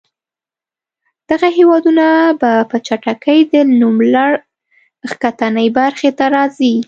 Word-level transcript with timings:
دغه 1.29 1.47
هېوادونه 1.57 2.05
به 2.39 2.51
په 2.69 2.77
چټکۍ 2.85 3.39
د 3.51 3.53
نوملړ 3.79 4.31
ښکتنۍ 5.11 5.67
برخې 5.79 6.09
ته 6.17 6.25
راځي. 6.35 6.75